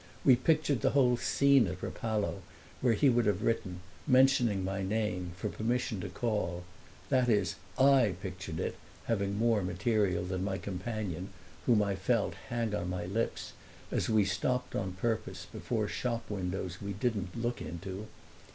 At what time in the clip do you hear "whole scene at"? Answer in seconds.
0.97-1.83